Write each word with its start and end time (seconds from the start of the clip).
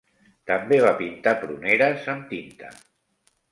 També 0.51 0.79
va 0.83 0.93
pintar 1.01 1.35
pruneres 1.43 2.09
amb 2.17 2.35
tinta. 2.35 2.75